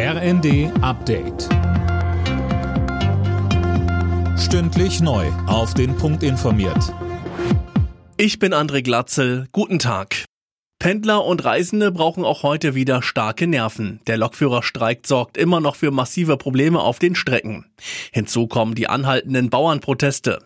RND 0.00 0.70
Update. 0.80 1.48
Stündlich 4.38 5.00
neu. 5.00 5.26
Auf 5.48 5.74
den 5.74 5.96
Punkt 5.96 6.22
informiert. 6.22 6.94
Ich 8.16 8.38
bin 8.38 8.54
André 8.54 8.82
Glatzel. 8.82 9.48
Guten 9.50 9.80
Tag. 9.80 10.24
Pendler 10.78 11.24
und 11.24 11.44
Reisende 11.44 11.90
brauchen 11.90 12.24
auch 12.24 12.44
heute 12.44 12.76
wieder 12.76 13.02
starke 13.02 13.48
Nerven. 13.48 13.98
Der 14.06 14.16
Lokführerstreik 14.16 15.04
sorgt 15.04 15.36
immer 15.36 15.58
noch 15.58 15.74
für 15.74 15.90
massive 15.90 16.36
Probleme 16.36 16.78
auf 16.78 17.00
den 17.00 17.16
Strecken. 17.16 17.66
Hinzu 18.12 18.46
kommen 18.46 18.76
die 18.76 18.86
anhaltenden 18.86 19.50
Bauernproteste. 19.50 20.38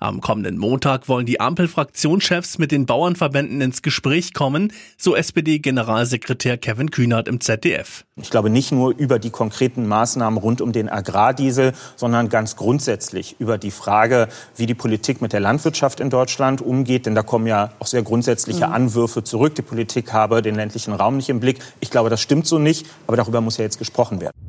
Am 0.00 0.20
kommenden 0.20 0.58
Montag 0.58 1.08
wollen 1.08 1.26
die 1.26 1.40
Ampel-Fraktionschefs 1.40 2.58
mit 2.58 2.72
den 2.72 2.86
Bauernverbänden 2.86 3.60
ins 3.60 3.82
Gespräch 3.82 4.34
kommen, 4.34 4.72
so 4.96 5.14
SPD-Generalsekretär 5.14 6.58
Kevin 6.58 6.90
Kühnert 6.90 7.28
im 7.28 7.40
ZDF. 7.40 8.04
Ich 8.20 8.30
glaube 8.30 8.50
nicht 8.50 8.72
nur 8.72 8.94
über 8.96 9.18
die 9.18 9.30
konkreten 9.30 9.86
Maßnahmen 9.86 10.38
rund 10.38 10.60
um 10.60 10.72
den 10.72 10.88
Agrardiesel, 10.88 11.72
sondern 11.96 12.28
ganz 12.28 12.56
grundsätzlich 12.56 13.36
über 13.38 13.58
die 13.58 13.70
Frage, 13.70 14.28
wie 14.56 14.66
die 14.66 14.74
Politik 14.74 15.22
mit 15.22 15.32
der 15.32 15.40
Landwirtschaft 15.40 16.00
in 16.00 16.10
Deutschland 16.10 16.60
umgeht. 16.60 17.06
Denn 17.06 17.14
da 17.14 17.22
kommen 17.22 17.46
ja 17.46 17.72
auch 17.78 17.86
sehr 17.86 18.02
grundsätzliche 18.02 18.66
mhm. 18.66 18.72
Anwürfe 18.72 19.22
zurück. 19.22 19.54
Die 19.54 19.62
Politik 19.62 20.12
habe 20.12 20.42
den 20.42 20.56
ländlichen 20.56 20.92
Raum 20.92 21.16
nicht 21.16 21.28
im 21.28 21.40
Blick. 21.40 21.58
Ich 21.80 21.90
glaube, 21.90 22.10
das 22.10 22.20
stimmt 22.20 22.46
so 22.46 22.58
nicht. 22.58 22.86
Aber 23.06 23.16
darüber 23.16 23.40
muss 23.40 23.56
ja 23.56 23.64
jetzt 23.64 23.78
gesprochen 23.78 24.20
werden. 24.20 24.47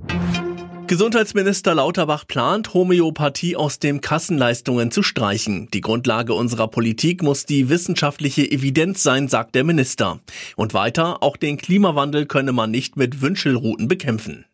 Gesundheitsminister 0.89 1.75
Lauterbach 1.75 2.25
plant, 2.25 2.73
Homöopathie 2.73 3.55
aus 3.55 3.77
den 3.77 4.01
Kassenleistungen 4.01 4.89
zu 4.89 5.03
streichen. 5.03 5.69
Die 5.71 5.81
Grundlage 5.81 6.33
unserer 6.33 6.67
Politik 6.67 7.21
muss 7.21 7.45
die 7.45 7.69
wissenschaftliche 7.69 8.49
Evidenz 8.49 9.03
sein, 9.03 9.27
sagt 9.27 9.53
der 9.53 9.63
Minister. 9.63 10.19
Und 10.55 10.73
weiter, 10.73 11.21
auch 11.21 11.37
den 11.37 11.57
Klimawandel 11.57 12.25
könne 12.25 12.53
man 12.53 12.71
nicht 12.71 12.97
mit 12.97 13.21
Wünschelrouten 13.21 13.87
bekämpfen. 13.87 14.45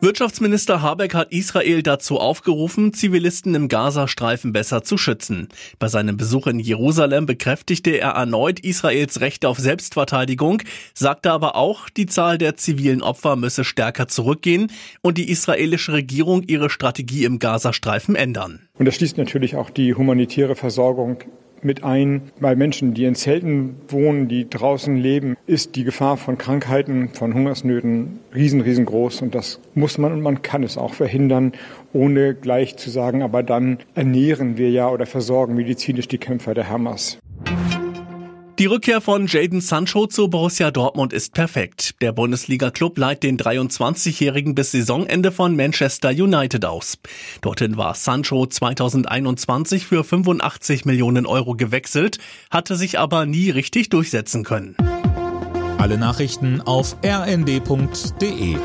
Wirtschaftsminister 0.00 0.80
Habeck 0.80 1.12
hat 1.14 1.32
Israel 1.32 1.82
dazu 1.82 2.20
aufgerufen, 2.20 2.92
Zivilisten 2.92 3.56
im 3.56 3.66
Gazastreifen 3.66 4.52
besser 4.52 4.84
zu 4.84 4.96
schützen. 4.96 5.48
Bei 5.80 5.88
seinem 5.88 6.16
Besuch 6.16 6.46
in 6.46 6.60
Jerusalem 6.60 7.26
bekräftigte 7.26 7.90
er 7.90 8.10
erneut 8.10 8.60
Israels 8.60 9.20
Recht 9.20 9.44
auf 9.44 9.58
Selbstverteidigung, 9.58 10.62
sagte 10.94 11.32
aber 11.32 11.56
auch, 11.56 11.90
die 11.90 12.06
Zahl 12.06 12.38
der 12.38 12.54
zivilen 12.56 13.02
Opfer 13.02 13.34
müsse 13.34 13.64
stärker 13.64 14.06
zurückgehen 14.06 14.70
und 15.02 15.18
die 15.18 15.30
israelische 15.30 15.92
Regierung 15.92 16.44
ihre 16.44 16.70
Strategie 16.70 17.24
im 17.24 17.40
Gazastreifen 17.40 18.14
ändern. 18.14 18.68
Und 18.74 18.84
das 18.84 18.94
schließt 18.94 19.18
natürlich 19.18 19.56
auch 19.56 19.70
die 19.70 19.94
humanitäre 19.94 20.54
Versorgung 20.54 21.24
mit 21.64 21.84
ein. 21.84 22.22
Bei 22.40 22.56
Menschen, 22.56 22.94
die 22.94 23.04
in 23.04 23.14
Zelten 23.14 23.76
wohnen, 23.88 24.28
die 24.28 24.48
draußen 24.48 24.96
leben, 24.96 25.36
ist 25.46 25.76
die 25.76 25.84
Gefahr 25.84 26.16
von 26.16 26.38
Krankheiten, 26.38 27.10
von 27.10 27.34
Hungersnöten 27.34 28.20
riesen, 28.34 28.60
riesengroß. 28.60 29.22
Und 29.22 29.34
das 29.34 29.60
muss 29.74 29.98
man 29.98 30.12
und 30.12 30.22
man 30.22 30.42
kann 30.42 30.62
es 30.62 30.78
auch 30.78 30.94
verhindern, 30.94 31.52
ohne 31.92 32.34
gleich 32.34 32.76
zu 32.76 32.90
sagen, 32.90 33.22
aber 33.22 33.42
dann 33.42 33.78
ernähren 33.94 34.56
wir 34.56 34.70
ja 34.70 34.88
oder 34.90 35.06
versorgen 35.06 35.54
medizinisch 35.54 36.08
die 36.08 36.18
Kämpfer 36.18 36.54
der 36.54 36.68
Hamas. 36.68 37.18
Die 38.58 38.66
Rückkehr 38.66 39.00
von 39.00 39.28
Jaden 39.28 39.60
Sancho 39.60 40.08
zu 40.08 40.26
Borussia 40.26 40.72
Dortmund 40.72 41.12
ist 41.12 41.32
perfekt. 41.32 41.94
Der 42.00 42.10
Bundesliga-Club 42.10 42.98
leiht 42.98 43.22
den 43.22 43.38
23-Jährigen 43.38 44.56
bis 44.56 44.72
Saisonende 44.72 45.30
von 45.30 45.54
Manchester 45.54 46.08
United 46.08 46.64
aus. 46.64 46.98
Dorthin 47.40 47.76
war 47.76 47.94
Sancho 47.94 48.46
2021 48.46 49.86
für 49.86 50.02
85 50.02 50.86
Millionen 50.86 51.24
Euro 51.24 51.54
gewechselt, 51.54 52.18
hatte 52.50 52.74
sich 52.74 52.98
aber 52.98 53.26
nie 53.26 53.50
richtig 53.50 53.90
durchsetzen 53.90 54.42
können. 54.42 54.74
Alle 55.78 55.96
Nachrichten 55.96 56.60
auf 56.60 56.96
rnd.de 57.04 58.56